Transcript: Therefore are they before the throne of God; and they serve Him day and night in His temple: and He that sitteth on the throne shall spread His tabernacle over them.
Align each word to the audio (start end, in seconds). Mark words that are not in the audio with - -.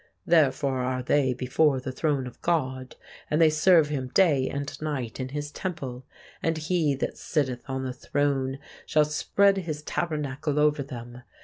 Therefore 0.25 0.79
are 0.79 1.03
they 1.03 1.31
before 1.35 1.79
the 1.79 1.91
throne 1.91 2.25
of 2.25 2.41
God; 2.41 2.95
and 3.29 3.39
they 3.39 3.51
serve 3.51 3.89
Him 3.89 4.07
day 4.15 4.49
and 4.49 4.81
night 4.81 5.19
in 5.19 5.29
His 5.29 5.51
temple: 5.51 6.07
and 6.41 6.57
He 6.57 6.95
that 6.95 7.19
sitteth 7.19 7.69
on 7.69 7.83
the 7.83 7.93
throne 7.93 8.57
shall 8.87 9.05
spread 9.05 9.57
His 9.57 9.83
tabernacle 9.83 10.57
over 10.57 10.81
them. 10.81 11.21